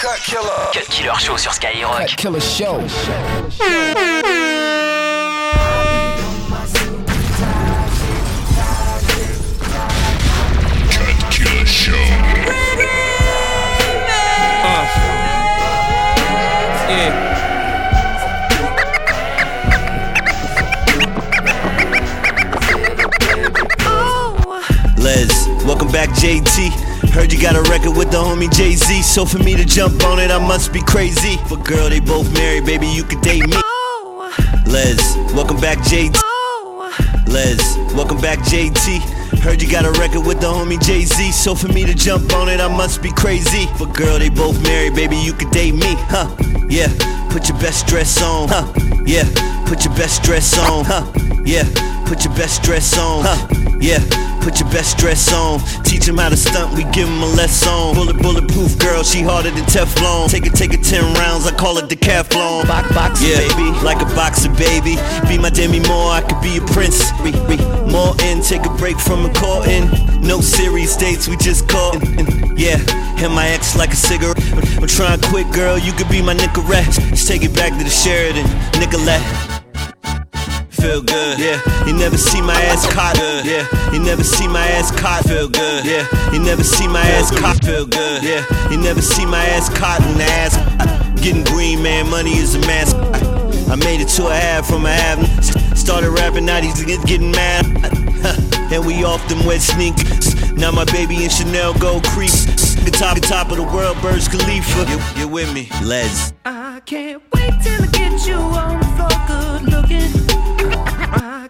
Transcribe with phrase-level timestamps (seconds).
[0.00, 0.70] Cut Killer.
[0.72, 2.06] Cut Killer Show sur Skyrock.
[2.06, 2.80] Cut Killer Show.
[10.88, 11.92] Cut Killer Show.
[16.88, 17.12] Yeah.
[24.96, 25.28] Les,
[25.66, 26.89] welcome back, JT.
[27.08, 30.04] Heard you got a record with the homie Jay Z, so for me to jump
[30.04, 31.38] on it, I must be crazy.
[31.48, 33.56] But girl, they both married, baby, you could date me.
[33.56, 34.30] Oh.
[34.66, 36.14] Les, welcome back, JT.
[37.26, 39.00] Les, welcome back, JT.
[39.40, 42.32] Heard you got a record with the homie Jay Z, so for me to jump
[42.34, 43.66] on it, I must be crazy.
[43.78, 46.28] But girl, they both married, baby, you could date me, huh?
[46.68, 46.88] Yeah,
[47.30, 48.70] put your best dress on, huh?
[49.06, 49.24] Yeah,
[49.66, 51.10] put your best dress on, huh?
[51.44, 51.64] Yeah,
[52.06, 53.48] put your best dress on, huh?
[53.80, 53.98] Yeah,
[54.40, 55.60] put your best dress on.
[55.84, 57.94] Teach him how to stunt, we give him a lesson.
[57.94, 60.28] Bullet, bulletproof girl, she harder than Teflon.
[60.30, 62.66] Take it, take it 10 rounds, I call it decathlon.
[62.66, 64.96] Box, box, yeah, baby, like a boxer, baby.
[65.28, 67.12] Be my Demi Moore, I could be a prince.
[67.20, 67.56] Re, re,
[67.86, 69.88] more in, take a break from a courting.
[70.20, 71.94] No serious dates, we just call.
[71.96, 72.78] And, and, yeah,
[73.16, 74.38] hit my ex like a cigarette.
[74.80, 76.98] I'm trying to quit, girl, you could be my Nicorette.
[77.10, 78.44] Let's take it back to the Sheridan,
[78.80, 79.59] Nicolette
[80.80, 81.38] feel good.
[81.38, 83.16] Yeah, you never see my ass caught.
[83.44, 85.24] Yeah, you never see my ass caught.
[85.24, 85.84] Feel good.
[85.84, 87.62] Yeah, you never see my ass caught.
[87.64, 88.22] Feel good.
[88.22, 90.56] Yeah, you never see my ass caught in the ass.
[91.20, 92.96] Getting green, man, money is a mask.
[93.70, 95.18] I made it to a half from a half.
[95.76, 97.66] Started rapping, now these niggas getting mad.
[98.72, 100.52] And we off them wet sneakers.
[100.52, 102.30] Now my baby and Chanel go creep.
[102.30, 104.88] The top, the top of the world, Burj Khalifa.
[104.88, 106.32] You, you with me, Les?
[106.44, 110.29] I can't wait till I get you on the floor, good looking.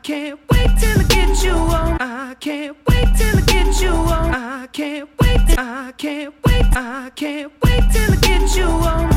[0.00, 1.98] I can't wait till I get you on.
[2.00, 4.34] I can't wait till I get you on.
[4.34, 5.58] I can't wait.
[5.58, 6.64] I can't wait.
[6.74, 9.09] I can't wait till I get you on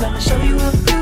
[0.00, 0.93] Let me show you a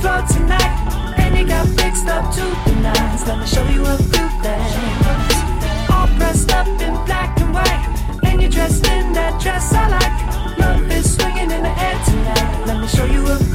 [0.00, 1.14] floor tonight.
[1.18, 3.26] And you got fixed up to the nines.
[3.26, 4.72] Let me show you a few things.
[5.90, 7.86] All dressed up in black and white.
[8.22, 10.58] And you're dressed in that dress I like.
[10.58, 12.66] Love is swinging in the air tonight.
[12.66, 13.49] Let me show you a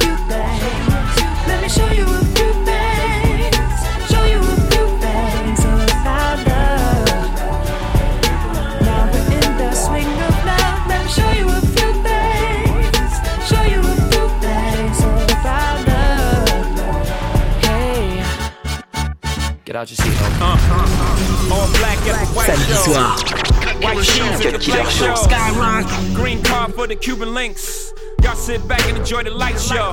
[19.76, 21.50] Get out your seat, homie.
[21.52, 22.92] All black at the white Samedi show.
[22.92, 23.82] soir.
[23.82, 25.12] White shoes at the black Show.
[25.12, 26.14] Skyrock.
[26.14, 27.92] Green car for the Cuban links.
[28.22, 29.92] Y'all sit back and enjoy the light show.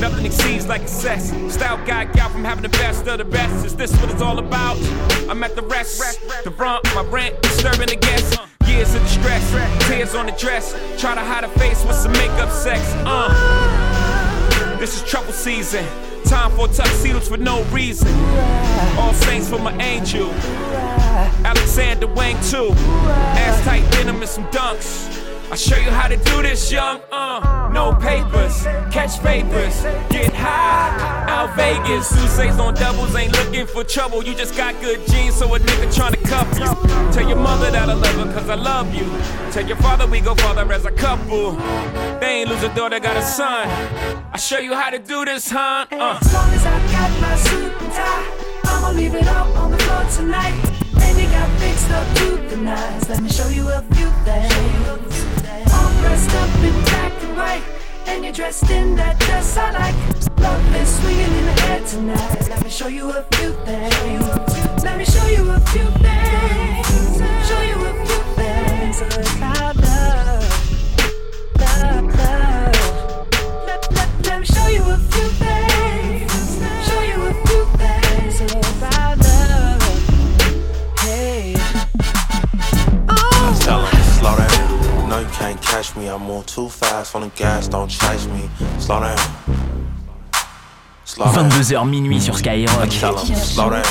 [0.00, 1.30] Nothing exceeds like excess.
[1.50, 3.64] Style guy, gal from having the best of the best.
[3.64, 4.76] Is this what it's all about?
[5.30, 6.20] I'm at the rest.
[6.44, 8.36] The front, my rent, disturbing the guests.
[8.66, 10.74] Years of distress, tears on the dress.
[11.00, 12.82] Try to hide a face with some makeup sex.
[13.06, 14.76] Uh.
[14.78, 15.86] This is trouble season.
[16.24, 18.08] Time for tuxedos for no reason.
[18.98, 20.30] All saints for my angel.
[21.44, 22.72] Alexander Wang too.
[23.36, 25.08] Ass tight denim and some dunks.
[25.50, 27.00] I show you how to do this, young.
[27.10, 28.62] Uh, no papers,
[28.92, 30.89] catch papers, get high.
[31.30, 34.24] Out Vegas, Sousa's on doubles, ain't looking for trouble.
[34.24, 36.66] You just got good genes, so a nigga tryna cuff you.
[37.12, 39.06] Tell your mother that I love her, cause I love you.
[39.52, 41.52] Tell your father we go father as a couple.
[42.18, 43.68] They ain't lose a daughter, got a son.
[44.32, 45.86] I show you how to do this, huh?
[45.92, 46.18] Uh.
[46.20, 48.26] As long as I got my suit and tie,
[48.64, 50.58] I'ma leave it all on the floor tonight.
[51.00, 53.08] And you got fixed up to the nines.
[53.08, 55.72] Let me show you a few things.
[55.72, 57.62] All dressed up in black and white,
[58.08, 60.29] and you're dressed in that dress I like.
[62.00, 64.82] Let me show you a few things.
[64.82, 67.18] Let me show you a few things.
[67.48, 70.48] Show you a few things about love,
[71.58, 72.74] love, love.
[73.66, 76.32] Let, me show you a few things.
[76.88, 79.82] Show you a few things about love.
[81.00, 81.54] Hey.
[84.18, 85.08] Slow down.
[85.08, 86.08] No, you can't catch me.
[86.08, 87.68] I'm moving too fast on the gas.
[87.68, 88.48] Don't chase me.
[88.78, 89.69] Slow down.
[91.10, 91.50] Slow down.
[91.50, 92.38] 22h minuit sur mm.
[92.38, 92.92] Skyrock.
[92.92, 93.82] Slow down.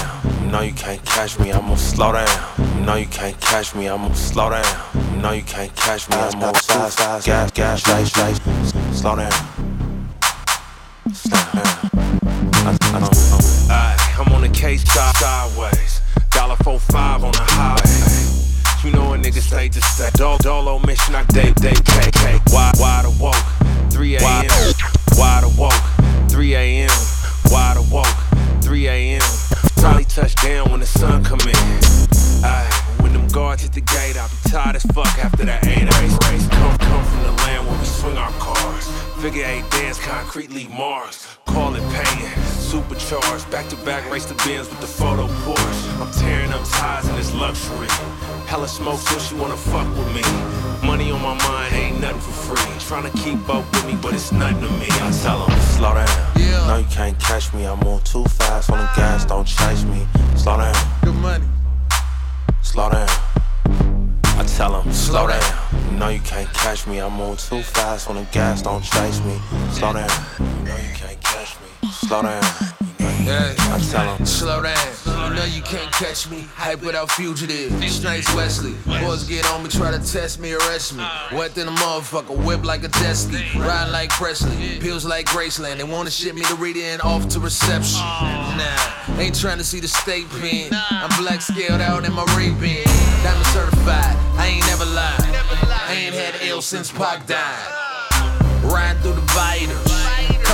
[0.41, 1.51] You know you can't catch me.
[1.51, 2.25] I'm gonna slow down.
[2.77, 3.87] You know you can't catch me.
[3.87, 4.63] I'm gonna slow down.
[5.11, 6.15] You know you can't catch me.
[6.15, 7.25] I'm moving too fast.
[7.25, 8.39] Gas, gas, chase, chase.
[8.97, 9.31] Slow down.
[11.11, 11.89] Slow down.
[12.63, 13.11] I, I know.
[13.67, 15.99] Aight, I'm on the case side, sideways.
[16.29, 17.99] Dollar four five on the highway.
[18.85, 20.09] You know a nigga stay to stay.
[20.13, 22.41] Dog, dolo mission, I day, day, cake, cake.
[22.47, 23.35] Wide, wide awoke,
[23.91, 24.47] 3 a.m.
[25.17, 25.98] Wide awoke,
[26.49, 26.89] 3 a.m.
[27.51, 29.21] Wide awoke, 3 a.m.
[29.75, 31.53] Probably touch down when the sun come in.
[32.43, 35.77] Aye, when them guards hit the gate, I'll be tired as fuck after that 8
[35.77, 36.17] race.
[36.25, 36.47] race.
[36.49, 38.89] Come, come from the land where we swing our cars.
[39.21, 41.27] Figure eight dance, concretely Mars.
[41.45, 43.45] Call it paying, supercharged.
[43.51, 46.01] Back to back, race the bins with the photo Porsche.
[46.01, 47.89] I'm tearing up ties in this luxury.
[48.47, 50.23] Hella smoke, so she wanna fuck with me.
[50.81, 52.73] Money on my mind, ain't nothing for free.
[52.89, 54.87] Tryna keep up with me, but it's nothing to me.
[54.89, 56.28] I tell 'em, slow down.
[56.49, 56.67] Yeah.
[56.67, 57.65] No, you can't catch me.
[57.67, 60.05] I move too fast on the gas, don't chase me.
[60.35, 61.45] Slow down, Good money.
[62.61, 63.07] slow down.
[64.39, 65.43] I tell 'em, slow down.
[65.91, 67.01] You know you can't catch me.
[67.01, 69.39] I move too fast on the gas, don't chase me.
[69.73, 70.09] Slow down.
[70.39, 71.89] You know you can't catch me.
[71.91, 72.43] Slow down.
[73.19, 73.53] Yeah.
[73.57, 74.25] I tell 'em.
[74.25, 74.75] Slow down.
[75.05, 76.47] You know you can't catch me.
[76.55, 77.71] Hype without fugitive.
[77.91, 78.73] Snipes Wesley.
[78.85, 81.03] Boys get on me, try to test me, arrest me.
[81.33, 83.17] Wet than a motherfucker, whip like a jet
[83.55, 84.79] Ride like Presley.
[84.79, 85.77] Pills like Graceland.
[85.77, 87.99] They wanna ship me to read and off to reception.
[87.99, 90.69] Nah, ain't trying to see the state pen.
[90.89, 92.83] I'm black scaled out in my ring bin.
[93.23, 94.15] Diamond certified.
[94.37, 95.19] I ain't never lied.
[95.19, 97.67] I ain't had ill since Pac died.
[98.63, 99.88] Riding through the vitals.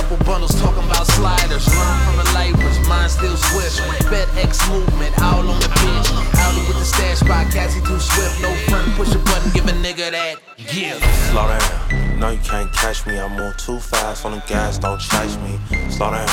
[0.06, 1.66] Couple bundles talking about sliders.
[1.66, 4.08] Learn from the lifers, mine still swift.
[4.08, 6.12] Bet X movement, all on the bitch.
[6.38, 8.40] Out with the stash by Cassie too swift.
[8.40, 11.02] No front, push a button, give a nigga that gift.
[11.30, 12.20] Slow down.
[12.20, 13.18] No, you can't catch me.
[13.18, 15.58] I move too fast on the gas, don't chase me.
[15.90, 16.28] Slow down.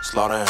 [0.00, 0.48] Slow down.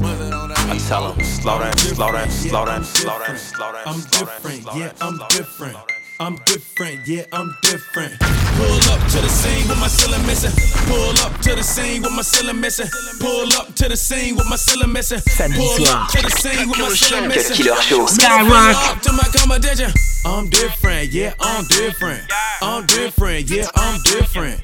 [0.00, 3.82] I tell 'em, slow down, slow down, slow down, slow down, slow down.
[3.86, 5.78] I'm different, yeah, I'm different.
[6.16, 6.36] Slow down.
[6.38, 8.18] I'm different, yeah, I'm different.
[8.56, 10.52] Pull up to the scene with my ceiling missing.
[10.86, 12.86] Pull up to the scene with my ceiling missing.
[13.20, 15.20] Pull up to the scene with my ceiling missing.
[15.54, 17.56] Pull up to the scene with my ceiling missing.
[17.56, 18.06] Killer Show.
[18.06, 18.92] Skyrock.
[18.92, 19.90] Up to my competition.
[20.26, 22.22] I'm different, yeah, I'm different.
[22.62, 24.63] I'm different, yeah, I'm different.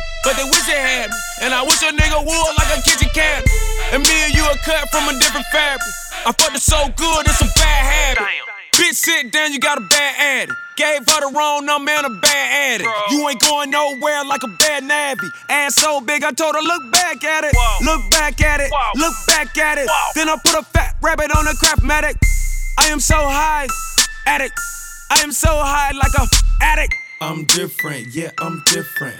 [0.23, 1.17] But they wish they had me.
[1.41, 3.49] And I wish a nigga would like a kitchen cabinet.
[3.91, 5.87] And me and you are cut from a different fabric.
[6.25, 8.29] I fucked it so good, it's a bad habit.
[8.73, 10.57] Bitch, sit down, you got a bad addict.
[10.77, 12.89] Gave her the wrong number and a bad addict.
[13.11, 15.27] You ain't going nowhere like a bad nabby.
[15.49, 17.53] Ass so big, I told her, look back at it.
[17.83, 18.71] Look back at it.
[18.95, 19.89] Look back at it.
[20.15, 22.15] Then I put a fat rabbit on a craftmatic.
[22.79, 23.67] I am so high,
[24.25, 24.57] addict.
[25.11, 26.25] I am so high like a
[26.61, 26.95] addict.
[27.19, 29.19] I'm different, yeah, I'm different.